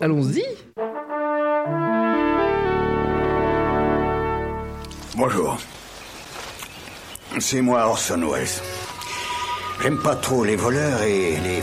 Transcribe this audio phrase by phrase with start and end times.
[0.00, 0.42] Allons-y.
[5.14, 5.58] Bonjour.
[7.38, 8.48] C'est moi Orson Welles.
[9.82, 11.60] J'aime pas trop les voleurs et les.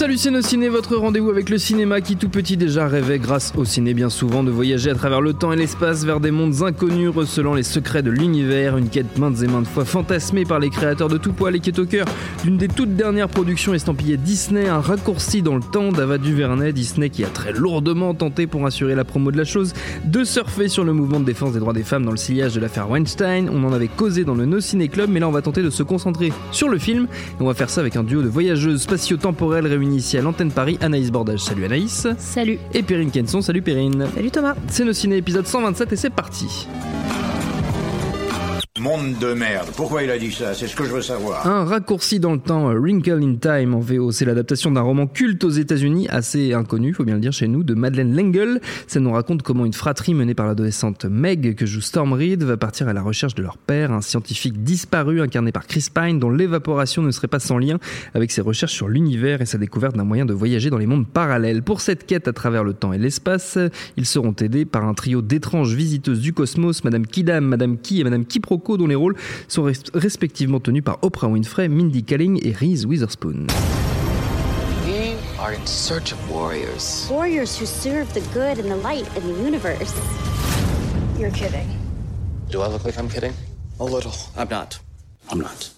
[0.00, 3.92] Salut Ciné, votre rendez-vous avec le cinéma qui tout petit déjà rêvait grâce au ciné
[3.92, 7.52] bien souvent de voyager à travers le temps et l'espace vers des mondes inconnus recelant
[7.52, 11.18] les secrets de l'univers, une quête maintes et maintes fois fantasmée par les créateurs de
[11.18, 12.06] tout poil et qui est au cœur
[12.44, 17.10] d'une des toutes dernières productions estampillées Disney, un raccourci dans le temps d'Ava Duvernay, Disney
[17.10, 19.74] qui a très lourdement tenté pour assurer la promo de la chose
[20.06, 22.60] de surfer sur le mouvement de défense des droits des femmes dans le sillage de
[22.60, 23.50] l'affaire Weinstein.
[23.52, 25.68] On en avait causé dans le No Ciné Club, mais là on va tenter de
[25.68, 27.04] se concentrer sur le film.
[27.04, 30.52] Et on va faire ça avec un duo de voyageuses spatio-temporelles réunies ici à l'antenne
[30.52, 31.40] Paris, Anaïs Bordage.
[31.40, 32.06] Salut Anaïs.
[32.18, 32.58] Salut.
[32.74, 33.42] Et Perrine Kenson.
[33.42, 34.06] Salut Perrine.
[34.14, 34.54] Salut Thomas.
[34.68, 36.66] C'est nos ciné épisode 127 et c'est parti.
[38.80, 39.68] Monde de merde.
[39.76, 40.54] Pourquoi il a dit ça?
[40.54, 41.46] C'est ce que je veux savoir.
[41.46, 45.44] Un raccourci dans le temps, Wrinkle in Time en VO, c'est l'adaptation d'un roman culte
[45.44, 48.58] aux États-Unis, assez inconnu, faut bien le dire chez nous, de Madeleine L'Engle.
[48.86, 52.56] Ça nous raconte comment une fratrie menée par l'adolescente Meg, que joue Storm Reed, va
[52.56, 56.30] partir à la recherche de leur père, un scientifique disparu incarné par Chris Pine, dont
[56.30, 57.78] l'évaporation ne serait pas sans lien
[58.14, 61.06] avec ses recherches sur l'univers et sa découverte d'un moyen de voyager dans les mondes
[61.06, 61.62] parallèles.
[61.62, 63.58] Pour cette quête à travers le temps et l'espace,
[63.98, 68.04] ils seront aidés par un trio d'étranges visiteuses du cosmos, Madame Kidam, Madame Ki et
[68.04, 69.16] Madame Kiproko, dont les rôles
[69.48, 73.46] sont res- respectivement tenus par Oprah Winfrey, Mindy Kaling et Reese Witherspoon.
[74.86, 77.06] We are in search of warriors.
[77.10, 79.92] warriors who serve the good and the light in the universe.
[81.18, 81.68] You're kidding.
[82.50, 83.32] Do I look like I'm kidding?
[83.78, 84.12] A little.
[84.36, 84.78] I'm not.
[85.30, 85.70] I'm not.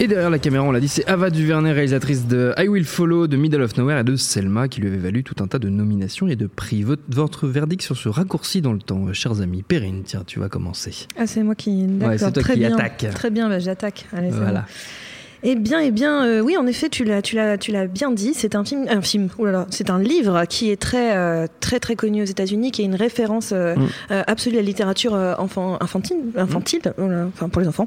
[0.00, 3.26] Et derrière la caméra, on l'a dit, c'est Ava DuVernay, réalisatrice de I Will Follow,
[3.26, 5.68] de Middle of Nowhere et de Selma, qui lui avait valu tout un tas de
[5.68, 6.84] nominations et de prix.
[6.84, 9.64] Votre, verdict sur ce raccourci dans le temps, euh, chers amis.
[9.64, 11.08] Perrine, tiens, tu vas commencer.
[11.18, 11.84] Ah, c'est moi qui.
[11.86, 12.74] D'accord, c'est toi très qui bien.
[12.76, 13.06] attaque.
[13.12, 14.06] Très bien, bah, j'attaque.
[14.12, 14.60] Allez, Voilà.
[14.60, 14.66] bon.
[15.42, 18.10] Eh bien, eh bien, euh, oui, en effet, tu l'as, tu l'as, tu l'as bien
[18.10, 18.32] dit.
[18.34, 19.28] C'est un film, un film.
[19.38, 22.70] Oh là là, c'est un livre qui est très, euh, très, très connu aux États-Unis,
[22.72, 23.86] qui est une référence euh, Mm.
[24.10, 27.86] euh, absolue à la littérature euh, enfant, infantile, infantile, oh là, enfin pour les enfants.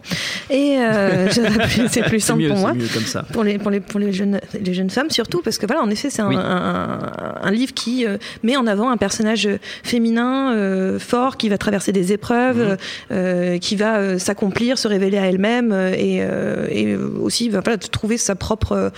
[0.49, 1.27] Et euh,
[1.89, 2.73] c'est plus simple mieux, pour moi.
[2.73, 3.23] mieux comme ça.
[3.33, 5.89] pour les pour les pour les jeunes les jeunes femmes surtout parce que voilà en
[5.89, 6.35] effet c'est un, Oui.
[6.37, 6.99] un,
[7.41, 9.49] un livre qui euh, met en avant un personnage
[9.83, 12.77] féminin euh, fort qui va traverser des épreuves
[13.11, 18.17] euh, qui va s'accomplir se révéler à elle-même et, euh, et aussi voilà, trouver
[18.71, 18.89] euh,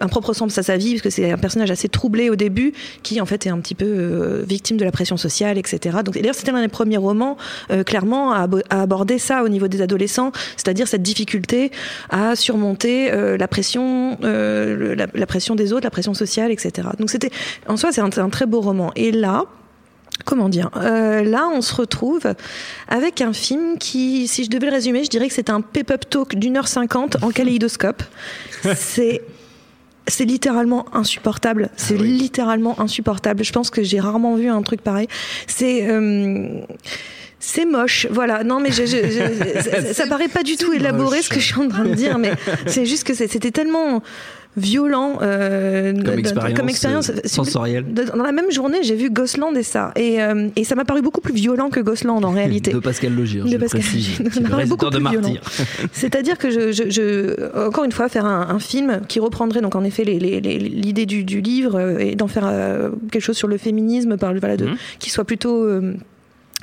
[0.00, 2.72] un propre sens à sa vie parce que c'est un personnage assez troublé au début
[3.02, 6.14] qui en fait est un petit peu euh, victime de la pression sociale etc donc
[6.14, 7.36] d'ailleurs c'était l'un des premiers romans
[7.70, 11.70] euh, clairement à, abo- à aborder ça au niveau des adolescents c'est-à-dire cette difficulté
[12.10, 17.30] à surmonter la pression la, pression des autres la pression sociale etc donc c'était
[17.68, 18.92] en soi c'est un, un très beau roman.
[18.96, 19.44] Et là
[20.24, 22.34] Comment dire Euh, Là, on se retrouve
[22.88, 26.08] avec un film qui, si je devais le résumer, je dirais que c'est un pep-up
[26.08, 28.02] talk d'une heure cinquante en kaléidoscope.
[28.76, 29.22] c'est
[30.06, 31.70] c'est littéralement insupportable.
[31.76, 33.42] C'est littéralement insupportable.
[33.42, 35.08] Je pense que j'ai rarement vu un truc pareil.
[35.46, 36.60] C'est euh,
[37.40, 38.44] c'est moche, voilà.
[38.44, 41.46] Non, mais je, je- je- ça, ça paraît pas du tout élaboré ce que je
[41.46, 42.32] suis en train de dire, mais
[42.66, 44.02] c'est juste que c'était tellement
[44.56, 47.84] violent euh, Comme expérience, comme expérience euh, sensorielle.
[47.92, 51.02] Dans la même journée, j'ai vu Gosland et ça, et, euh, et ça m'a paru
[51.02, 52.72] beaucoup plus violent que Gosland en réalité.
[52.72, 53.82] De Pascal Logier, De Pascal
[54.68, 54.98] beaucoup de.
[54.98, 55.40] Martyr.
[55.92, 59.74] C'est-à-dire que je, je, je- encore une fois, faire un, un film qui reprendrait donc
[59.74, 64.16] en effet l'idée du, du livre et d'en faire euh, quelque chose sur le féminisme,
[64.16, 64.76] par, voilà, de, Mhm.
[64.98, 65.68] qui soit plutôt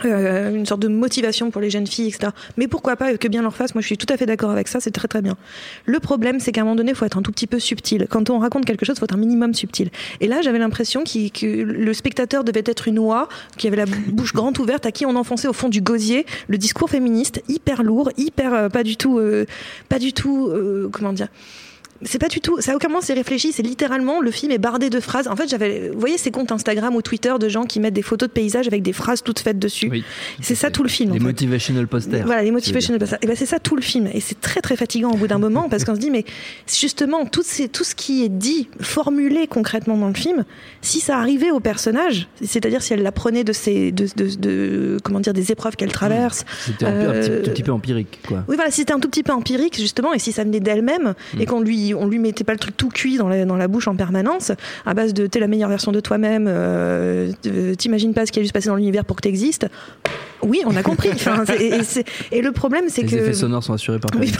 [0.05, 2.31] euh, une sorte de motivation pour les jeunes filles, etc.
[2.57, 4.67] Mais pourquoi pas que bien leur fasse Moi, je suis tout à fait d'accord avec
[4.67, 4.79] ça.
[4.79, 5.37] C'est très très bien.
[5.85, 8.07] Le problème, c'est qu'à un moment donné, il faut être un tout petit peu subtil.
[8.09, 9.89] Quand on raconte quelque chose, il faut être un minimum subtil.
[10.19, 14.33] Et là, j'avais l'impression que le spectateur devait être une oie qui avait la bouche
[14.33, 18.11] grande ouverte, à qui on enfonçait au fond du gosier le discours féministe, hyper lourd,
[18.17, 19.45] hyper euh, pas du tout, euh,
[19.89, 21.27] pas du tout, euh, comment dire
[22.03, 24.57] c'est pas du tout, ça a aucun moment c'est réfléchi, c'est littéralement le film est
[24.57, 25.27] bardé de phrases.
[25.27, 28.01] En fait, j'avais, vous voyez ces comptes Instagram ou Twitter de gens qui mettent des
[28.01, 29.89] photos de paysages avec des phrases toutes faites dessus.
[29.91, 30.03] Oui,
[30.41, 31.13] c'est ça tout le film.
[31.13, 32.25] Les motivational posters.
[32.25, 33.19] Voilà, les motivational posters.
[33.21, 34.07] Et ben c'est ça tout le film.
[34.13, 36.25] Et c'est très très fatigant au bout d'un moment parce qu'on se dit mais
[36.67, 40.43] justement tout, ces, tout ce qui est dit, formulé concrètement dans le film,
[40.81, 45.19] si ça arrivait au personnage, c'est-à-dire si elle l'apprenait de ces, de, de, de- comment
[45.19, 46.45] dire, des épreuves qu'elle traverse.
[46.65, 48.43] C'était un, peu- un petit, euh, tout petit peu empirique, quoi.
[48.47, 51.13] Oui, voilà, si c'était un tout petit peu empirique, justement, et si ça venait d'elle-même,
[51.39, 53.67] et qu'on lui on lui mettait pas le truc tout cuit dans la, dans la
[53.67, 54.51] bouche en permanence,
[54.85, 57.31] à base de t'es la meilleure version de toi-même, euh,
[57.77, 59.67] t'imagines pas ce qui a dû se passer dans l'univers pour que t'existes.
[60.43, 61.09] Oui, on a compris.
[61.11, 61.79] Enfin, et,
[62.31, 64.31] et, le problème, c'est que les effets sonores sont assurés par oui,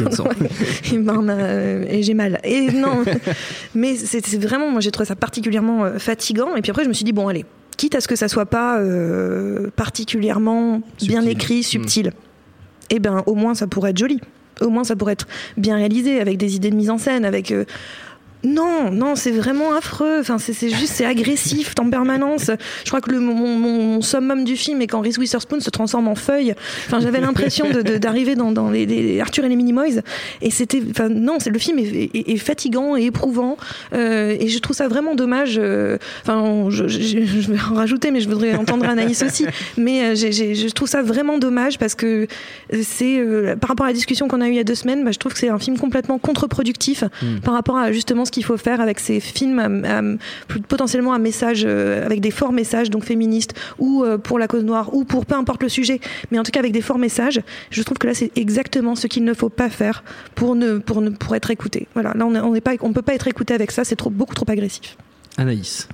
[0.91, 2.39] et, ben, et j'ai mal.
[2.43, 3.03] Et non,
[3.75, 6.55] mais c'est vraiment, moi, j'ai trouvé ça particulièrement fatigant.
[6.55, 7.45] Et puis après, je me suis dit bon, allez,
[7.81, 11.63] quitte à ce que ça soit pas euh, particulièrement bien écrit, hmm.
[11.63, 12.13] subtil,
[12.91, 14.19] eh ben au moins ça pourrait être joli.
[14.59, 15.27] Au moins ça pourrait être
[15.57, 17.65] bien réalisé avec des idées de mise en scène, avec euh,
[18.43, 20.19] non, non, c'est vraiment affreux.
[20.19, 22.49] Enfin, c'est juste, c'est agressif en permanence.
[22.83, 26.15] Je crois que le, mon, summum du film est quand Reese Witherspoon se transforme en
[26.15, 26.53] feuille.
[26.87, 30.01] Enfin, j'avais l'impression d'arriver dans, dans les, Arthur et les Minimoys.
[30.41, 33.57] Et c'était, enfin, non, c'est le film est, fatigant et éprouvant.
[33.93, 35.59] Euh, et je trouve ça vraiment dommage.
[35.61, 36.83] Euh, enfin, je,
[37.51, 39.45] vais en rajouter, mais je voudrais entendre Anaïs aussi.
[39.77, 42.27] Mais euh, je trouve ça vraiment dommage parce que
[42.81, 43.23] c'est,
[43.59, 45.19] par rapport à la discussion qu'on a eue il y a deux semaines, bah, je
[45.19, 47.39] trouve que c'est un film complètement contre-productif hmm.
[47.43, 49.59] par rapport à justement qu'il faut faire avec ces films
[50.67, 54.63] potentiellement un message, euh, avec des forts messages, donc féministes, ou euh, pour la cause
[54.63, 55.99] noire, ou pour peu importe le sujet,
[56.31, 57.41] mais en tout cas avec des forts messages.
[57.69, 60.03] Je trouve que là, c'est exactement ce qu'il ne faut pas faire
[60.35, 61.87] pour, ne, pour, ne, pour être écouté.
[61.93, 64.97] Voilà, là, on ne peut pas être écouté avec ça, c'est beaucoup trop agressif.
[65.37, 65.87] Anaïs.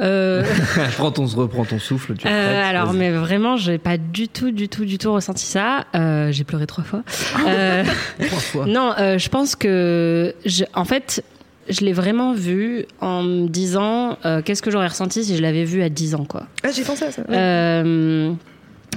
[0.00, 0.44] Euh...
[0.96, 2.14] Prends ton, reprends ton souffle.
[2.16, 5.86] Tu euh, alors, mais vraiment, j'ai pas du tout, du tout, du tout ressenti ça.
[5.94, 7.02] Euh, j'ai pleuré trois fois.
[7.46, 7.84] Euh,
[8.26, 8.66] trois fois.
[8.66, 11.24] Non, euh, je pense que, je, en fait,
[11.68, 15.82] je l'ai vraiment vu en me disant qu'est-ce que j'aurais ressenti si je l'avais vu
[15.82, 16.46] à 10 ans, quoi.
[16.62, 17.22] Ah, j'ai pensé à ça.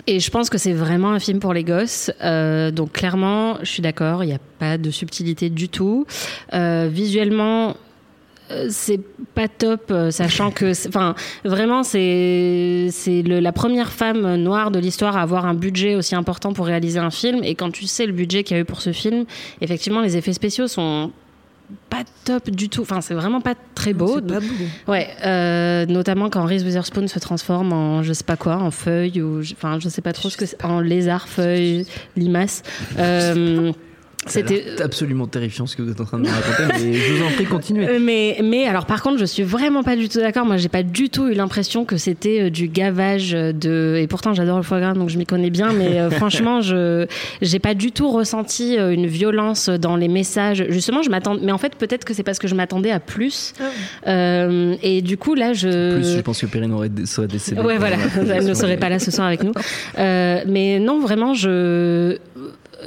[0.08, 2.12] Et je pense que c'est vraiment un film pour les gosses.
[2.22, 6.06] donc clairement, je suis d'accord, il n'y a pas de subtilité du tout.
[6.54, 7.74] visuellement, euh,
[8.70, 9.00] c'est
[9.34, 15.18] pas top, euh, sachant que, enfin, vraiment, c'est c'est la première femme noire de l'histoire
[15.18, 17.44] à avoir un budget aussi important pour réaliser un film.
[17.44, 19.26] Et quand tu sais le budget qu'il y a eu pour ce film,
[19.62, 21.12] effectivement, les effets spéciaux sont
[21.90, 22.82] pas top du tout.
[22.82, 24.22] Enfin, c'est vraiment pas très beau.
[24.22, 24.46] Pas beau.
[24.88, 29.22] Ouais, euh, notamment quand Reese Witherspoon se transforme en je sais pas quoi, en feuille
[29.22, 32.64] ou enfin je sais pas trop ce que c'est, en lézard, feuille, limace.
[32.98, 33.72] Euh,
[34.28, 37.26] c'était absolument terrifiant ce que vous êtes en train de me raconter, mais je vous
[37.26, 37.88] en prie, continuez.
[37.88, 40.46] Euh, mais, mais alors, par contre, je suis vraiment pas du tout d'accord.
[40.46, 43.98] Moi, j'ai pas du tout eu l'impression que c'était euh, du gavage de.
[44.00, 45.74] Et pourtant, j'adore le foie gras, donc je m'y connais bien.
[45.74, 47.08] Mais euh, franchement, je
[47.42, 50.66] j'ai pas du tout ressenti une violence dans les messages.
[50.70, 51.38] Justement, je m'attends.
[51.42, 53.54] Mais en fait, peut-être que c'est parce que je m'attendais à plus.
[54.06, 54.48] Ah
[54.84, 55.96] et du coup, là, je.
[55.96, 57.62] Plus, je pense que Perrine aurait serait décédée.
[57.62, 57.98] Ouais, voilà.
[58.16, 59.54] Elle ne serait pas là ce soir avec nous.
[59.98, 62.20] mais non, vraiment, je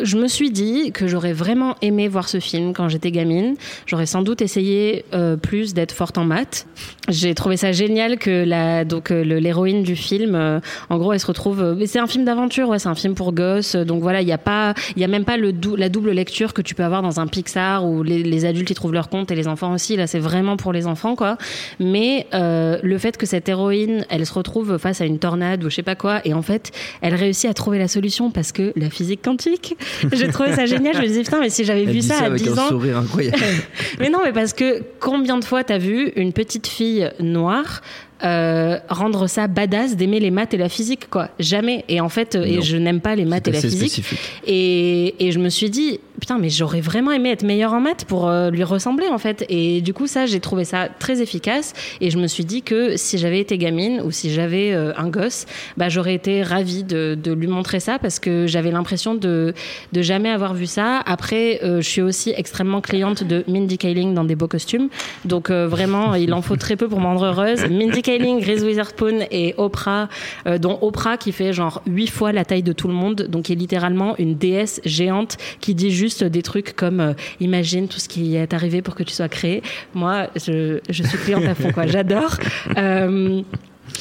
[0.02, 3.56] je me suis dit que j'aurais vraiment aimé voir ce film quand j'étais gamine.
[3.86, 6.66] J'aurais sans doute essayé euh, plus d'être forte en maths.
[7.08, 10.60] J'ai trouvé ça génial que la donc euh, l'héroïne du film, euh,
[10.90, 11.74] en gros, elle se retrouve.
[11.78, 13.76] mais c'est un film d'aventure, ouais, c'est un film pour gosses.
[13.76, 16.52] Donc voilà, il y a pas, il y a même pas le la double lecture
[16.52, 19.34] que tu peux avoir dans un Pixar où les, adultes y trouvent leur compte et
[19.34, 19.96] les enfants aussi.
[19.96, 21.38] Là, c'est vraiment pour les enfants, quoi.
[21.80, 25.76] Mais le fait que cette héroïne, elle se retrouve face à une tornade ou je
[25.76, 28.90] sais pas quoi, et en fait, elle réussit à trouver la solution parce que la
[28.90, 29.76] physique quantique.
[30.12, 30.96] J'ai trouvé ça génial.
[30.96, 32.68] Je me disais, putain, mais si j'avais vu ça, à 10 ans.
[32.68, 33.38] Sourire incroyable.
[33.98, 37.82] mais non, mais parce que combien de fois t'as vu une petite fille noire
[38.24, 41.28] euh, rendre ça badass d'aimer les maths et la physique quoi.
[41.38, 41.84] Jamais.
[41.88, 44.02] Et en fait et je n'aime pas les maths et la physique.
[44.46, 48.06] et, et, je me suis dit putain mais j'aurais vraiment aimé être meilleure en maths
[48.06, 49.44] pour euh, lui ressembler en fait.
[49.50, 51.74] Et du coup ça j'ai trouvé ça très efficace.
[52.00, 55.08] Et je me suis dit que si j'avais été gamine ou si j'avais euh, un
[55.08, 55.44] gosse
[55.76, 59.52] bah j'aurais été ravie de, de, lui montrer ça parce que j'avais l'impression de
[59.92, 61.00] de jamais avoir vu ça.
[61.04, 64.88] Après je suis aussi extrêmement cliente de Mindy Kaling dans des beaux costumes.
[65.26, 67.66] Donc vraiment il en faut très peu pour me rendre heureuse.
[67.68, 70.08] Mindy Kaling Reese Witherspoon et Oprah,
[70.46, 73.44] euh, dont Oprah qui fait genre huit fois la taille de tout le monde, donc
[73.44, 77.98] qui est littéralement une déesse géante qui dit juste des trucs comme euh, imagine tout
[77.98, 79.62] ce qui est arrivé pour que tu sois créé.
[79.94, 81.86] Moi, je, je suis cliente à fond, quoi.
[81.94, 82.36] J'adore.
[82.76, 83.42] Euh,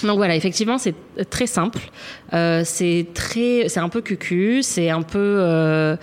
[0.03, 0.95] donc voilà, effectivement, c'est
[1.29, 1.79] très simple.
[2.31, 5.97] c'est très, c'est un peu cucu, c'est un peu.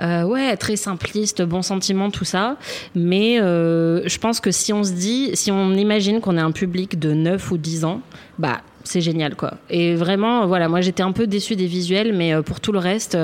[0.00, 2.56] Euh, ouais, très simpliste, bon sentiment, tout ça.
[2.94, 6.52] Mais euh, je pense que si on se dit, si on imagine qu'on est un
[6.52, 8.00] public de 9 ou 10 ans,
[8.38, 9.54] bah c'est génial quoi.
[9.70, 12.80] Et vraiment voilà, moi j'étais un peu déçue des visuels mais euh, pour tout le
[12.80, 13.16] reste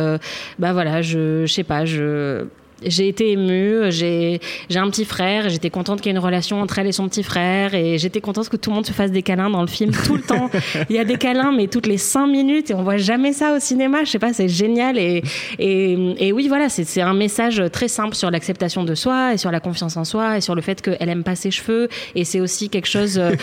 [0.58, 2.44] bah voilà, je je sais pas, je
[2.84, 4.40] j'ai été émue, j'ai
[4.74, 7.22] un petit frère, j'étais contente qu'il y ait une relation entre elle et son petit
[7.22, 9.92] frère, et j'étais contente que tout le monde se fasse des câlins dans le film
[10.06, 10.50] tout le temps.
[10.88, 13.54] Il y a des câlins, mais toutes les cinq minutes, et on voit jamais ça
[13.54, 14.04] au cinéma.
[14.04, 14.98] Je sais pas, c'est génial.
[14.98, 15.22] Et,
[15.58, 19.50] et, et oui, voilà, c'est un message très simple sur l'acceptation de soi, et sur
[19.50, 22.40] la confiance en soi, et sur le fait qu'elle aime pas ses cheveux, et c'est
[22.40, 23.18] aussi quelque chose.
[23.18, 23.34] Euh,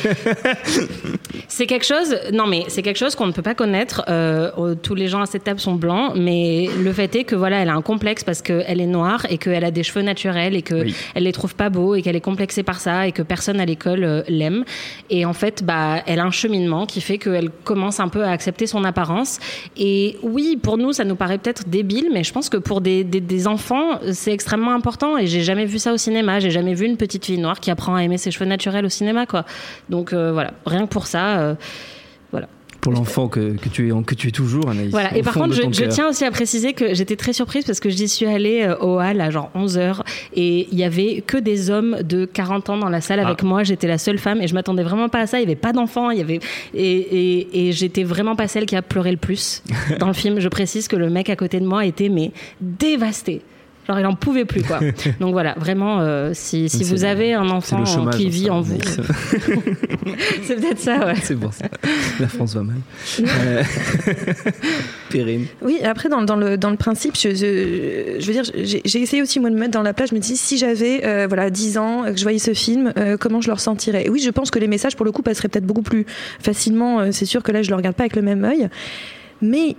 [1.48, 2.18] c'est quelque chose.
[2.32, 4.04] Non, mais c'est quelque chose qu'on ne peut pas connaître.
[4.10, 7.62] Euh, tous les gens à cette table sont blancs, mais le fait est que voilà,
[7.62, 10.62] elle a un complexe parce qu'elle est noire et qu'elle a des cheveux naturels et
[10.62, 13.60] qu'elle elle les trouve pas beaux et qu'elle est complexée par ça et que personne
[13.60, 14.66] à l'école euh, l'aime.
[15.10, 18.32] Et en fait, bah, elle a un cheminement qui fait qu'elle commence un peu à
[18.32, 19.40] accepter son apparence.
[19.78, 23.04] Et oui, pour nous, ça nous paraît peut-être débile, mais je pense que pour des,
[23.04, 25.18] des, enfants, c'est extrêmement important.
[25.18, 26.40] Et j'ai jamais vu ça au cinéma.
[26.40, 28.90] J'ai jamais vu une petite fille noire qui apprend à aimer ses cheveux naturels au
[28.90, 29.46] cinéma, quoi.
[29.90, 31.40] Donc euh, voilà, rien que pour ça.
[31.40, 31.56] Euh,
[32.86, 34.92] pour l'enfant que, que, tu es, que tu es toujours, Anaïs.
[34.92, 35.18] Voilà.
[35.18, 38.08] Et par contre, je, tiens aussi à préciser que j'étais très surprise parce que j'y
[38.08, 40.02] suis allée euh, au hall à genre 11h
[40.36, 43.46] et il y avait que des hommes de 40 ans dans la salle avec ah.
[43.46, 43.64] moi.
[43.64, 45.40] J'étais la seule femme et je m'attendais vraiment pas à ça.
[45.40, 46.12] Il y avait pas d'enfants.
[46.12, 46.40] Il y avait
[46.76, 49.64] et, et, et j'étais vraiment pas celle qui a pleuré le plus
[50.00, 50.40] dans le film.
[50.40, 53.42] Je précise que le mec à côté de moi était mais dévasté.
[53.88, 54.80] Genre, il en pouvait plus, quoi.
[55.20, 58.80] Donc voilà, vraiment, euh, si, si vous avez un enfant qui vit en vous,
[60.44, 61.16] c'est peut-être ça, ouais.
[61.22, 61.66] C'est bon ça.
[62.20, 62.78] La France va mal.
[63.20, 63.64] Euh,
[65.10, 65.46] Périne.
[65.62, 69.40] Oui, après, dans, dans, le, dans le principe, je, je, veux dire, j'ai essayé aussi,
[69.40, 70.10] moi, de me mettre dans la place.
[70.10, 73.42] Je me dis, si j'avais, euh, voilà, 10 ans, que je voyais ce film, comment
[73.42, 74.06] je le ressentirais?
[74.06, 76.06] Et oui, je pense que les messages, pour le coup, passeraient peut-être beaucoup plus
[76.40, 77.12] facilement.
[77.12, 78.68] c'est sûr que là, je le regarde pas avec le même œil.
[79.42, 79.76] Mais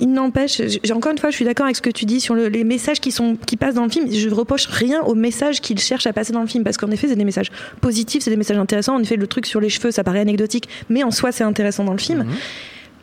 [0.00, 0.60] il n'empêche,
[0.92, 3.12] encore une fois, je suis d'accord avec ce que tu dis sur les messages qui
[3.12, 4.10] sont qui passent dans le film.
[4.12, 6.90] Je ne reproche rien aux messages qu'il cherche à passer dans le film parce qu'en
[6.90, 7.50] effet, c'est des messages
[7.80, 8.94] positifs, c'est des messages intéressants.
[8.94, 11.84] En effet, le truc sur les cheveux, ça paraît anecdotique, mais en soi, c'est intéressant
[11.84, 12.20] dans le film.
[12.20, 12.34] Mhm.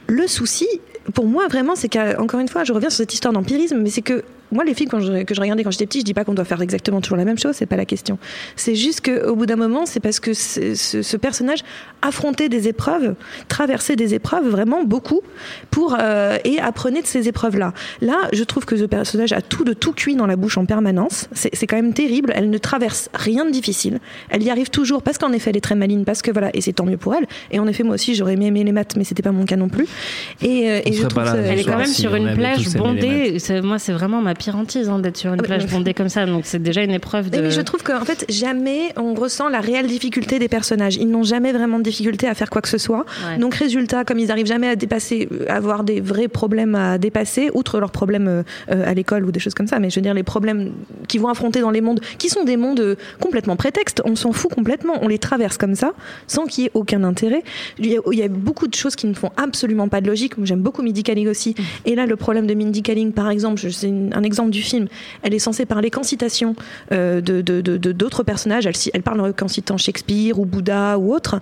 [0.07, 0.67] Le souci,
[1.13, 4.01] pour moi, vraiment, c'est qu'encore une fois, je reviens sur cette histoire d'empirisme, mais c'est
[4.01, 4.23] que
[4.53, 6.33] moi, les films quand je, que je regardais quand j'étais petit, je dis pas qu'on
[6.33, 8.17] doit faire exactement toujours la même chose, c'est pas la question.
[8.55, 11.59] C'est juste qu'au bout d'un moment, c'est parce que ce, ce, personnage
[12.01, 13.15] affrontait des épreuves,
[13.47, 15.21] traversait des épreuves vraiment beaucoup
[15.71, 17.73] pour euh, et apprenait de ces épreuves-là.
[18.01, 20.65] Là, je trouve que ce personnage a tout de tout cuit dans la bouche en
[20.65, 21.29] permanence.
[21.33, 22.33] C'est quand même terrible.
[22.35, 23.99] Elle ne traverse rien de difficile.
[24.29, 26.61] Elle y arrive toujours parce qu'en effet, elle est très maligne, parce que voilà, et
[26.61, 27.25] c'est tant mieux pour elle.
[27.51, 29.55] Et en effet, moi aussi, j'aurais aimé aimer les maths, mais c'était pas mon cas
[29.55, 29.87] non plus.
[30.41, 33.37] Et, euh, et je trouve elle est quand même sur une plage bondée.
[33.63, 36.25] Moi, c'est vraiment ma pire hantise hein, d'être sur une ah plage bondée comme ça.
[36.25, 37.39] Donc c'est déjà une épreuve de.
[37.39, 40.97] Mais je trouve qu'en fait, jamais on ressent la réelle difficulté des personnages.
[40.97, 43.05] Ils n'ont jamais vraiment de difficulté à faire quoi que ce soit.
[43.39, 47.49] Donc résultat, comme ils n'arrivent jamais à dépasser, à avoir des vrais problèmes à dépasser,
[47.53, 50.13] outre leurs problèmes euh, à l'école ou des choses comme ça, mais je veux dire
[50.13, 50.71] les problèmes
[51.07, 54.01] qu'ils vont affronter dans les mondes, qui sont des mondes euh, complètement prétextes.
[54.05, 54.95] On s'en fout complètement.
[55.01, 55.93] On les traverse comme ça,
[56.27, 57.43] sans qu'il y ait aucun intérêt.
[57.79, 60.07] Il y, a, il y, a, beaucoup de choses qui ne font absolument pas de
[60.07, 60.33] logique.
[60.43, 61.51] J'aime beaucoup Mindy Kaling aussi.
[61.51, 61.63] Mm.
[61.85, 64.87] Et là, le problème de Mindy Kaling, par exemple, c'est un exemple du film,
[65.21, 66.55] elle est censée parler qu'en citation
[66.91, 67.41] euh, de,
[67.91, 68.65] d'autres personnages.
[68.65, 71.39] Elle, elle parle qu'en citant Shakespeare ou Bouddha ou autre.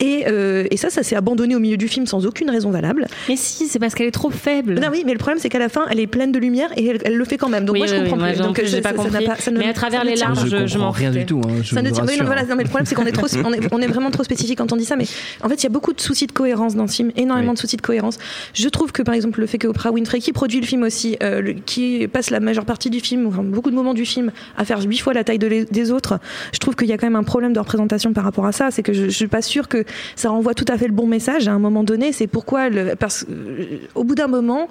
[0.00, 3.06] Et, euh, et ça, ça s'est abandonné au milieu du film sans aucune raison valable.
[3.28, 4.80] Mais si, c'est parce qu'elle est trop faible.
[4.80, 6.98] Non, oui, mais le problème, c'est qu'à la fin, elle est pleine de lumière et
[7.04, 7.64] elle, le fait quand même.
[7.64, 8.38] Donc moi, je comprends plus.
[8.38, 9.26] Donc, j'ai pas compris.
[9.52, 11.40] mais à travers les larmes, je, je, m'en rien du tout.
[11.44, 13.52] Hein, ça ne tient, non, voilà, non, mais le problème, c'est qu'on est trop, on
[13.52, 14.96] est, on est, vraiment trop spécifique quand on dit ça.
[14.96, 15.06] Mais
[15.42, 17.58] en fait, il y a beaucoup de soucis de cohérence dans ce film, énormément de
[17.58, 18.18] soucis de cohérence.
[18.54, 21.16] Je trouve que, par exemple, le fait que Oprah Winfrey, qui produit le film aussi,
[21.22, 24.80] euh, qui passe la majeure partie du film, beaucoup de moments du film, à faire
[24.82, 26.18] huit fois la taille des autres,
[26.52, 28.70] je trouve qu'il y a quand même un problème de représentation par rapport à ça.
[28.70, 29.84] C'est que je, je suis pas sûre que
[30.16, 32.12] ça renvoie tout à fait le bon message à un moment donné.
[32.12, 34.68] C'est pourquoi, parce, euh, au bout d'un moment,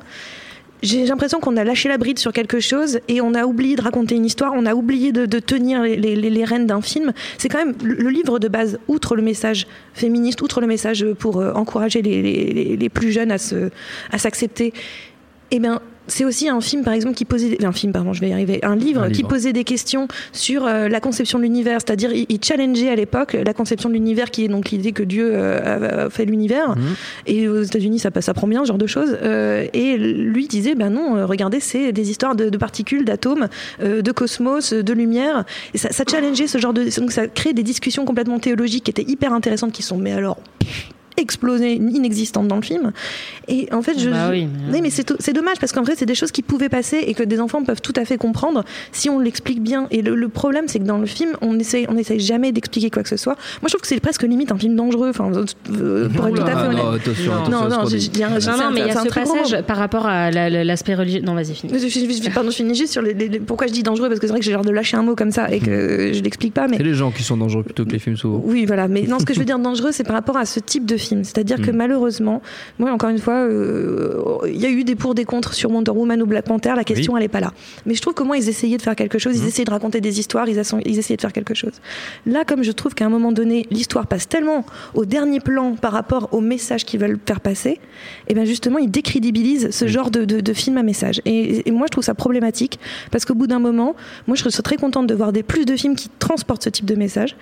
[0.82, 3.82] j'ai l'impression qu'on a lâché la bride sur quelque chose et on a oublié de
[3.82, 7.14] raconter une histoire, on a oublié de, tenir les, rênes d'un film.
[7.38, 11.40] C'est quand même le livre de base, outre le message féministe, outre le message pour
[11.40, 14.74] euh, encourager les, plus jeunes à s'accepter.
[15.52, 18.30] Eh bien, c'est aussi un film, par exemple, qui posait, un film, pardon, je vais
[18.30, 22.12] y arriver, un livre, qui posait des questions sur euh, la conception de l'univers, c'est-à-dire
[22.14, 26.08] il, challengeait à l'époque la conception de l'univers, qui est donc l'idée que Dieu euh,
[26.08, 26.76] a fait l'univers.
[26.76, 26.96] Mhm.
[27.28, 29.18] Et aux États-Unis, ça, ça prend bien ce genre de choses.
[29.22, 33.48] Euh, et lui disait, ben non, regardez, c'est des histoires de, particules, d'atomes,
[33.82, 35.46] de cosmos, de lumière.
[35.74, 38.92] Et ça, ça challengeait ce genre de, donc ça crée des discussions complètement théologiques qui
[38.92, 40.38] étaient hyper intéressantes, qui sont, mais alors
[41.18, 42.92] explosée, inexistante dans le film.
[43.48, 44.10] Et en fait, je.
[44.10, 47.14] Bah oui, mais, c'est dommage parce qu'en vrai, c'est des choses qui pouvaient passer et
[47.14, 49.88] que des enfants peuvent tout à fait comprendre si on l'explique bien.
[49.92, 53.04] Et le, problème, c'est que dans le film, on essaye, on essaye jamais d'expliquer quoi
[53.04, 53.36] que ce soit.
[53.62, 55.10] Moi, je trouve que c'est presque limite un film dangereux.
[55.10, 56.84] Enfin, euh, pour être tout à fait honnête.
[56.84, 60.96] Non, attention, non, non, non, mais il y a ce passage par rapport à l'aspect
[60.96, 61.22] religieux.
[61.22, 61.74] Non, vas-y, finis.
[62.34, 64.46] Pardon, je finis juste sur les, pourquoi je dis dangereux parce que c'est vrai que
[64.46, 66.68] j'ai l'air de lâcher un mot comme ça et que je l'explique pas.
[66.68, 68.42] Mais c'est les gens qui sont dangereux plutôt que les films souvent.
[68.44, 68.88] Oui, voilà.
[68.88, 70.98] Mais non, ce que je veux dire dangereux, c'est par rapport à ce type de
[71.02, 71.24] film.
[71.24, 71.76] C'est-à-dire que mm.
[71.76, 72.42] malheureusement,
[72.80, 75.92] moi encore une fois, euh, il y a eu des pour des contre sur Wonder
[75.92, 76.74] Woman ou Black Panther.
[76.76, 77.52] La question elle est pas là.
[77.86, 79.48] Mais je trouve que moi ils essayaient de faire quelque chose, ils mm.
[79.48, 81.74] essayaient de raconter des histoires, ils, ils essayaient de faire quelque chose.
[82.26, 85.92] Là, comme je trouve qu'à un moment donné, l'histoire passe tellement au dernier plan par
[85.92, 87.80] rapport au message qu'ils veulent faire passer, et
[88.30, 91.22] eh bien justement ils décrédibilisent ce genre de, de, film à message.
[91.26, 92.80] Et, moi je trouve ça problématique
[93.12, 93.96] parce qu'au bout d'un moment,
[94.28, 96.86] moi je serais très contente de voir des plus de films qui transportent ce type
[96.86, 97.36] de message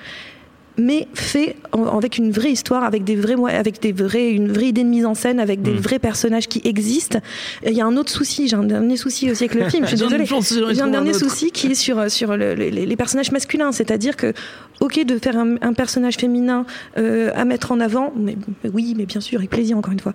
[0.80, 1.56] mais fait
[1.94, 5.06] avec une vraie histoire, avec des vrais, avec des vrais, une vraie idée de mise
[5.06, 5.78] en scène, avec des mm.
[5.78, 7.20] vrais personnages qui existent.
[7.66, 9.86] Il y a un autre souci, j'ai un dernier souci aussi avec le film.
[9.86, 10.26] Je suis désolée.
[10.74, 14.34] J'ai un dernier souci qui est sur sur les, personnages masculins, c'est-à-dire que
[14.80, 16.66] ok de faire un, personnage féminin
[16.98, 18.38] euh, à mettre en avant, mais,
[18.74, 20.14] oui, mais bien sûr, avec plaisir encore une fois.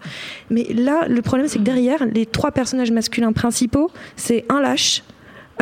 [0.50, 5.02] Mais là, le problème c'est que derrière les trois personnages masculins principaux, c'est un lâche,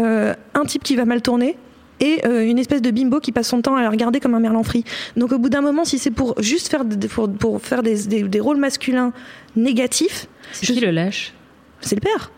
[0.01, 1.57] euh, un type qui va mal tourner
[2.03, 4.41] et euh, une espèce de bimbo qui passe son temps à la regarder comme un
[4.41, 4.85] merlan frit.
[5.17, 8.41] Donc au bout d'un moment, si c'est pour juste faire, pour, pour faire des, des,
[8.41, 9.13] rôles masculins
[9.57, 10.27] négatifs...
[10.53, 11.33] C'est qui le lâche?
[11.81, 12.33] C'est le père.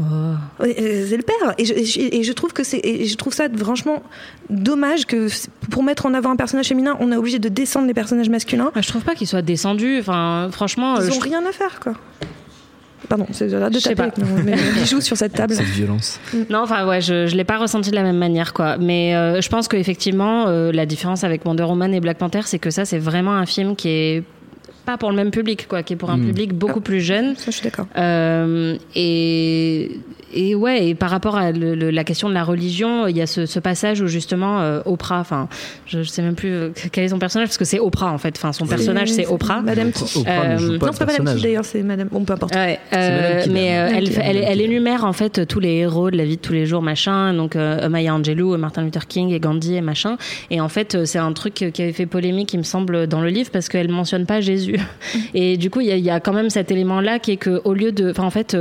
[0.00, 0.02] Oh.
[0.02, 4.02] Euh, c'est le père et je, et je trouve que c'est je trouve ça franchement
[4.48, 5.28] dommage que
[5.70, 8.72] pour mettre en avant un personnage féminin on est obligé de descendre les personnages masculins
[8.74, 11.92] ah, je trouve pas qu'ils soient descendus enfin franchement ils ont rien à faire quoi
[13.10, 15.52] Pardon, c'est de taper mais joue sur cette table.
[15.52, 16.20] Cette violence.
[16.32, 16.38] Mm.
[16.48, 18.78] Non, enfin ouais, je ne l'ai pas ressenti de la même manière quoi.
[18.78, 22.60] Mais euh, je pense qu'effectivement, euh, la différence avec Wonder Woman et Black Panther, c'est
[22.60, 24.22] que ça, c'est vraiment un film qui est
[24.86, 26.26] pas pour le même public, quoi, qui est pour un mm.
[26.26, 26.84] public beaucoup ah.
[26.84, 27.34] plus jeune.
[27.34, 27.86] Ça, je suis d'accord.
[27.96, 29.98] Euh, et
[30.32, 33.58] et ouais, et par rapport à la question de la religion, il y a ce,
[33.60, 35.48] passage où justement euh, Oprah, enfin,
[35.86, 38.34] je, sais même plus euh, quel est son personnage parce que c'est Oprah en fait.
[38.36, 39.60] Enfin, son personnage c'est Oprah.
[39.60, 40.24] Madame qui.
[40.26, 42.08] Euh, non, c'est pas Madame qui d'ailleurs, c'est Madame.
[42.10, 42.54] Bon, peu importe.
[42.54, 46.36] Ouais, euh, mais elle, elle, elle, énumère en fait tous les héros de la vie
[46.36, 47.34] de tous les jours, machin.
[47.34, 50.16] Donc Maya Angelou, Martin Luther King et Gandhi et machin.
[50.50, 53.28] Et en fait, c'est un truc qui avait fait polémique, il me semble, dans le
[53.28, 54.78] livre parce qu'elle mentionne pas Jésus.
[55.34, 57.60] Et du coup, il y, y, a quand même cet élément là qui est que
[57.64, 58.56] au lieu de, enfin, en fait,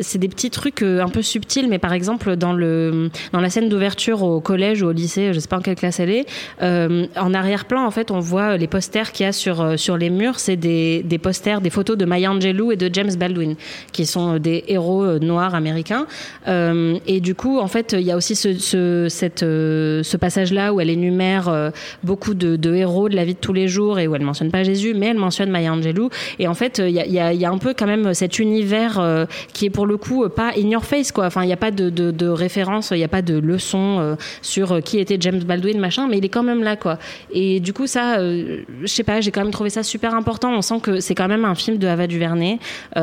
[0.00, 3.68] c'est des petits trucs un peu subtil, mais par exemple dans le dans la scène
[3.68, 6.26] d'ouverture au collège ou au lycée, je sais pas en quelle classe elle est,
[6.62, 9.96] euh, en arrière-plan en fait on voit les posters qu'il y a sur euh, sur
[9.96, 13.56] les murs, c'est des, des posters, des photos de Maya Angelou et de James Baldwin,
[13.92, 16.06] qui sont des héros euh, noirs américains.
[16.46, 20.72] et du coup en fait il y a aussi ce, ce cette ce passage là
[20.72, 24.06] où elle énumère beaucoup de, de, héros de la vie de tous les jours et
[24.06, 26.10] où elle mentionne pas Jésus, mais elle mentionne Maya Angelou.
[26.38, 29.26] Et en fait il y a, y, y a un peu quand même cet univers
[29.52, 31.26] qui est pour le coup pas your quoi.
[31.26, 34.14] Enfin il y a pas de, de, référence, il n'y a pas de leçon euh,
[34.42, 36.98] sur euh, qui était James Baldwin, machin, mais il est quand même là, quoi.
[37.32, 40.52] Et du coup, ça, euh, je sais pas, j'ai quand même trouvé ça super important.
[40.52, 42.58] On sent que c'est quand même un film de Ava DuVernay.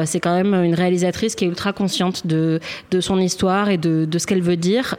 [0.05, 2.59] c'est quand même une réalisatrice qui est ultra consciente de,
[2.91, 4.95] de son histoire et de, de ce qu'elle veut dire.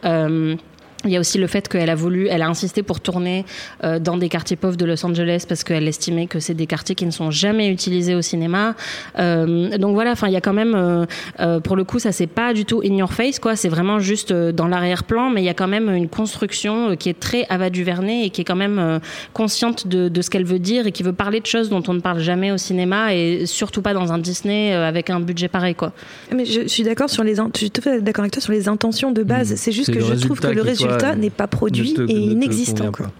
[1.05, 3.45] Il y a aussi le fait qu'elle a voulu, elle a insisté pour tourner
[3.85, 6.97] euh, dans des quartiers pauvres de Los Angeles parce qu'elle estimait que c'est des quartiers
[6.97, 8.75] qui ne sont jamais utilisés au cinéma.
[9.17, 11.07] Euh, donc voilà, enfin il y a quand même, euh,
[11.39, 13.55] euh pour le coup, ça c'est pas du tout in your face quoi.
[13.55, 17.09] C'est vraiment juste euh, dans l'arrière-plan, mais il y a quand même une construction qui
[17.09, 19.01] est très Ava DuVernay et qui est quand même
[19.33, 21.95] consciente de, de ce qu'elle veut dire et qui veut parler de choses dont on
[21.95, 25.77] ne parle jamais au cinéma et surtout pas dans un Disney avec un budget pareil
[25.77, 25.93] quoi.
[26.35, 28.53] Mais je suis d'accord sur les, je suis tout à fait d'accord avec toi sur
[28.53, 29.53] les intentions de base.
[29.53, 29.57] Mmh.
[29.57, 32.93] C'est juste que je trouve que le résultat résultat n'est pas produit et inexistant.
[32.93, 33.11] Quoi.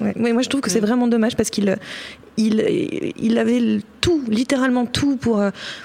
[0.00, 0.32] Ouais.
[0.32, 1.76] moi, je trouve que c'est vraiment dommage parce qu'il
[2.36, 5.42] il, il avait tout, littéralement tout pour,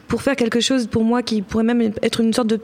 [0.07, 2.59] pour faire quelque chose pour moi qui pourrait même être une sorte de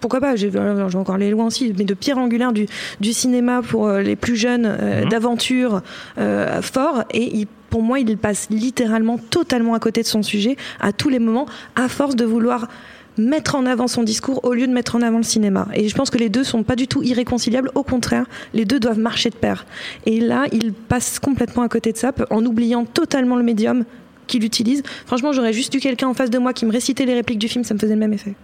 [0.00, 0.58] pourquoi pas, je vais
[0.94, 2.66] encore aller loin aussi, mais de pierre angulaire du,
[3.00, 5.08] du cinéma pour euh, les plus jeunes, euh, mhm.
[5.08, 5.82] d'aventure
[6.18, 7.04] euh, fort.
[7.12, 11.18] Et pour moi, il passe littéralement totalement à côté de son sujet à tous les
[11.18, 12.68] moments, à force de vouloir
[13.18, 15.68] mettre en avant son discours au lieu de mettre en avant le cinéma.
[15.74, 17.70] Et je pense que les deux sont pas du tout irréconciliables.
[17.74, 19.66] Au contraire, les deux doivent marcher de pair.
[20.04, 23.84] Et là, il passe complètement à côté de ça, en oubliant totalement le médium
[24.26, 24.82] qu'il utilise.
[25.06, 27.48] Franchement, j'aurais juste eu quelqu'un en face de moi qui me récitait les répliques du
[27.48, 28.34] film, ça me faisait le même effet.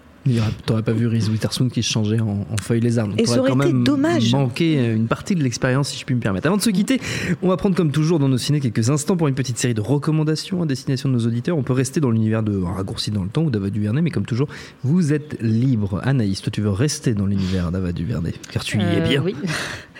[0.67, 3.09] T'aurais pas vu Reese Witherspoon qui se changeait en, feuille lézard.
[3.19, 4.33] Et ça aurait quand été même dommage.
[4.33, 6.47] manqué une partie de l'expérience, si je puis me permettre.
[6.47, 7.01] Avant de se quitter,
[7.43, 9.81] on va prendre comme toujours dans nos ciné quelques instants pour une petite série de
[9.81, 11.57] recommandations à destination de nos auditeurs.
[11.57, 14.27] On peut rester dans l'univers de Raccourci dans le temps ou d'Ava Duvernay, mais comme
[14.27, 14.49] toujours,
[14.85, 16.01] vous êtes libre.
[16.05, 19.23] Anaïs, toi tu veux rester dans l'univers d'Ava Duvernay, car tu y es euh, bien.
[19.23, 19.35] Oui.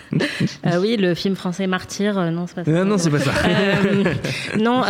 [0.65, 2.85] Euh, oui, le film français Martyr, euh, non, c'est pas ça.
[2.85, 3.31] non, c'est pas ça.
[3.45, 4.13] Euh,
[4.59, 4.81] non,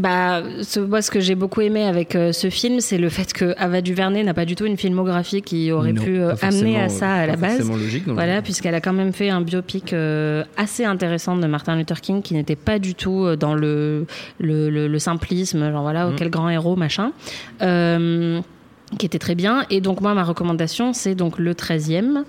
[0.00, 3.54] bah, ce, moi, ce que j'ai beaucoup aimé avec ce film, c'est le fait que
[3.58, 7.26] Ava DuVernay n'a pas du tout une filmographie qui aurait pu amener à ça à
[7.26, 7.68] la base.
[7.68, 9.94] Logique, voilà, puisqu'elle a quand même fait un biopic
[10.56, 14.06] assez intéressant de Martin Luther King qui n'était pas du tout dans le,
[14.40, 16.16] le, le, simplisme, genre voilà, mm.
[16.16, 17.12] quel grand héros, machin
[18.98, 19.64] qui était très bien.
[19.70, 22.24] Et donc moi, ma recommandation, c'est donc le 13e,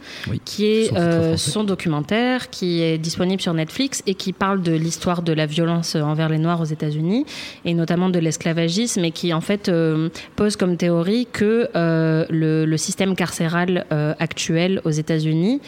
[0.46, 5.22] qui est euh, son documentaire, qui est disponible sur Netflix et qui parle de l'histoire
[5.22, 7.26] de la violence envers les Noirs aux États-Unis,
[7.66, 12.66] et notamment de l'esclavagisme, et qui en fait euh, pose comme théorie que euh, le,
[12.66, 13.86] le, système carcéral
[14.20, 15.62] actuel aux États-Unis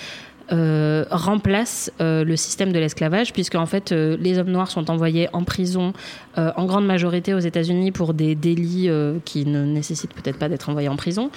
[0.50, 5.94] remplace le système de l'esclavage, puisque en fait, les hommes noirs sont envoyés en prison
[6.38, 8.90] en grande majorité aux États-Unis pour des délits
[9.24, 11.32] qui ne nécessitent peut-être pas d'être envoyés en prison,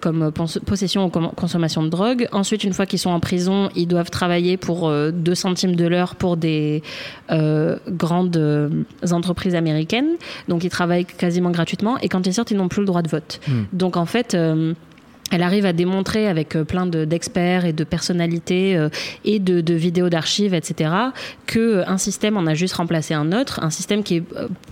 [0.00, 2.28] comme possession ou consommation de drogue.
[2.32, 6.16] Ensuite, une fois qu'ils sont en prison, ils doivent travailler pour 2 centimes de l'heure
[6.16, 6.82] pour des
[7.28, 8.70] grandes
[9.10, 10.16] entreprises américaines.
[10.48, 11.98] Donc, ils travaillent quasiment gratuitement.
[11.98, 13.40] Et quand ils sortent, ils n'ont plus le droit de vote.
[13.46, 13.64] Hmm.
[13.72, 14.74] Donc, en fait, euh,
[15.30, 18.88] elle arrive à démontrer avec euh, plein d'experts et de personnalités euh,
[19.24, 20.90] et de, vidéos d'archives, etc.,
[21.46, 24.22] que euh, un système en a juste remplacé un autre, un système qui est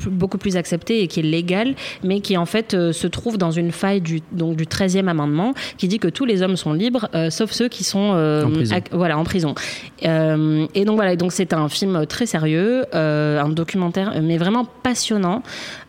[0.07, 3.73] beaucoup plus accepté et qui est légal, mais qui en fait se trouve dans une
[3.73, 7.51] faille du, donc, du 13e amendement qui dit que tous les hommes sont libres, sauf
[7.51, 7.99] ceux qui sont
[8.45, 8.77] en prison.
[8.93, 9.55] voilà, en prison.
[10.03, 15.43] et donc voilà, donc c'est un film très sérieux, un documentaire, mais vraiment passionnant.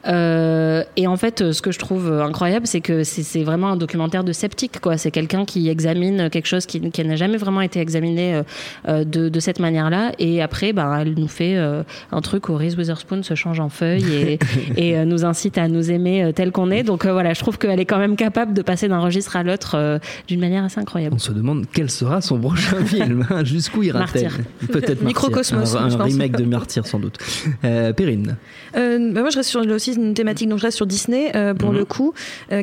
[0.08, 4.32] Et en fait, ce que je trouve incroyable, c'est que c'est vraiment un documentaire de
[4.32, 4.48] septembre
[4.82, 4.98] quoi.
[4.98, 8.43] C'est quelqu'un qui examine quelque chose qui, n'a jamais vraiment été examiné euh,
[8.88, 10.12] euh, de, cette manière-là.
[10.20, 13.70] Et après, bah, elle nous fait euh, un truc où Reese Witherspoon se change en
[13.70, 14.38] feuille
[14.76, 16.84] et, nous incite à nous aimer tel qu'on est.
[16.84, 20.00] Donc voilà, je trouve qu'elle est quand même capable de passer d'un registre à l'autre
[20.28, 21.15] d'une manière assez incroyable.
[21.15, 23.26] On se demande quel sera son prochain film.
[23.30, 24.32] Hein, jusqu'où ira-t-elle
[24.67, 25.76] Peut-être Microcosmos.
[25.76, 27.17] Un, un remake de Martyr sans doute.
[27.62, 28.38] Perrine.
[28.74, 31.77] Bah, moi, je reste sur aussi une thématique, donc je reste sur Disney pour mhm.
[31.77, 32.13] le coup,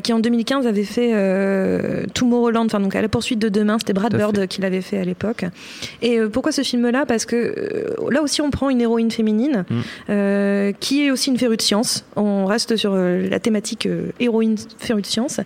[0.02, 3.92] qui en 2015 avait fait euh, Tomorrowland, enfin donc à la poursuite de demain, c'était
[3.92, 5.44] Brad Bird qui l'avait fait à l'époque.
[6.02, 7.06] Et euh, pourquoi ce film-là?
[7.06, 10.72] Parce que euh, là aussi on prend une héroïne féminine mm.
[10.80, 12.04] qui est aussi une férue de science.
[12.16, 13.88] On reste sur la thématique
[14.20, 15.40] héroïne férue de science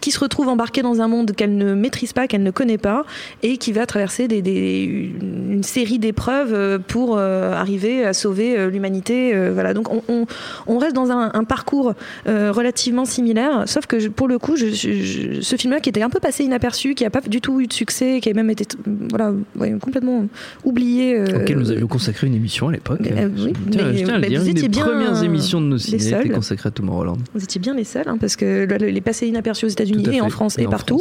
[0.00, 3.04] qui se retrouve embarquée dans un monde qu'elle ne maîtrise pas, qu'elle ne connaît pas,
[3.42, 9.34] et qui va traverser des, une série d'épreuves pour arriver à sauver l'humanité.
[9.50, 10.26] voilà, donc on,
[10.66, 11.94] on, reste dans un, un parcours
[12.26, 16.20] relativement similaire, sauf que pour le coup, je, je, ce film-là qui était un peu
[16.20, 18.66] passé inaperçu, qui n'a pas du tout eu de succès, qui a même été
[19.10, 19.32] voilà,
[19.80, 20.26] complètement
[20.64, 21.18] oublié.
[21.18, 23.00] Euh, Auquel nous avions consacré une émission à l'époque.
[23.00, 26.70] Euh, oui, mais, bah, vous étiez bien premières émissions de nos ciné étaient consacrées à
[26.70, 27.18] Tomorrowland.
[27.34, 30.20] Vous étiez bien les seuls, hein, parce que il est passé inaperçu aux États-unis et
[30.20, 31.00] en France et, partout.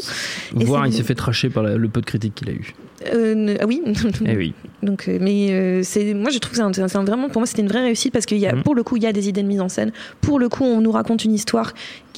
[0.53, 2.73] Voire il s'est fait tracher par le peu de critiques qu'il a eu.
[3.13, 3.81] Euh, ah oui.
[4.25, 4.53] Eh oui.
[4.83, 8.13] Donc, mais c'est, moi je trouve que c'est, vraiment, pour moi c'était une vraie réussite
[8.13, 8.63] parce qu'il y a, mm.
[8.63, 9.91] pour le coup, il y a des idées de mise en scène.
[10.21, 11.73] Pour le coup, on nous raconte une histoire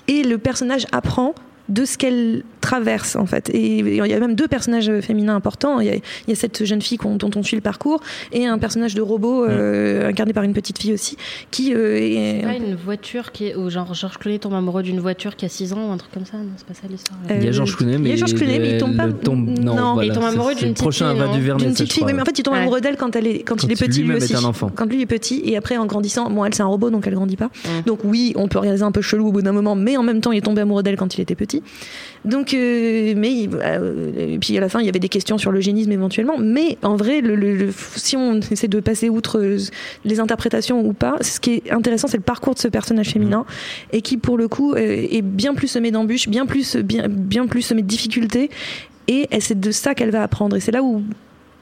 [0.08, 1.34] et le personnage apprend
[1.69, 3.50] de ce qu'elle traverse en fait.
[3.50, 5.80] Et il y a même deux personnages féminins importants.
[5.80, 5.88] Il
[6.28, 9.45] y a, cette jeune fille dont on suit le parcours et un personnage de robot
[9.45, 11.17] euh, incarné par une petite fille aussi
[11.50, 12.41] qui euh, est.
[12.43, 15.50] Pas une voiture qui est ou genre Georges Clooney tombe amoureux d'une voiture qui a
[15.50, 16.38] 6 ans ou un truc comme ça.
[16.38, 17.19] Non, c'est pas ça l'histoire.
[17.30, 19.08] il y a Georges Clooney, mais il Clooney, mais il tombe pas.
[19.08, 21.56] non, il tombe amoureux d'une petite prochain fille.
[21.58, 23.71] D'une petite fille, mais en fait il tombe amoureux d'elle quand elle est quand, il
[23.71, 24.34] est petit lui aussi.
[24.76, 27.15] Quand lui est petit et après en grandissant, bon elle c'est un robot donc elle
[27.15, 27.50] grandit pas.
[27.86, 30.21] Donc oui, on peut réaliser un peu chelou au bout d'un moment, mais en même
[30.21, 31.51] temps il est tombé amoureux d'elle quand il était petit.
[32.24, 35.52] Donc, euh, mais euh, et puis à la fin, il y avait des questions sur
[35.52, 36.38] l'eugénisme éventuellement.
[36.38, 39.58] Mais en vrai, le, si on essaie de passer outre euh,
[40.06, 43.46] les interprétations ou pas, ce qui est intéressant, c'est le parcours de ce personnage féminin
[43.92, 47.62] et qui, pour le coup, est bien plus semé d'embûches, bien plus, bien, bien plus
[47.62, 48.50] semé de difficultés.
[49.08, 50.56] Et c'est de ça qu'elle va apprendre.
[50.56, 51.04] Et c'est là où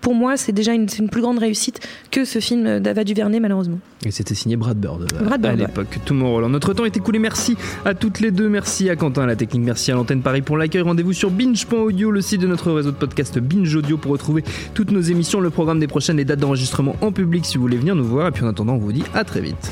[0.02, 1.80] pour moi, c'est déjà une, une, plus grande réussite
[2.12, 3.80] que ce film d'Ava Duvernay, malheureusement.
[4.06, 6.00] Et c'était signé Brad Bird, euh, Brad Bird à l'époque.
[6.06, 6.46] Tout mon rôle.
[6.48, 7.20] Notre temps est écoulé.
[7.20, 8.48] Merci à toutes les deux.
[8.48, 9.64] Merci à Quentin à la technique.
[9.64, 10.82] Merci à l'antenne Paris pour l'accueil.
[10.82, 14.92] Rendez-vous sur binge.audio, le site de notre réseau de podcast Binge Audio pour retrouver toutes
[14.92, 17.96] nos émissions, le programme des prochaines, les dates d'enregistrement en public si vous voulez venir
[17.96, 18.28] nous voir.
[18.28, 19.72] Et puis en attendant, on vous dit à très vite.